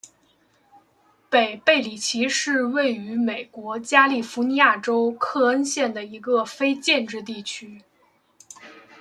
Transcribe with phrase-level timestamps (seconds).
[1.29, 7.83] 北贝里奇是位于美国加利福尼亚州克恩县的一个非建制地区。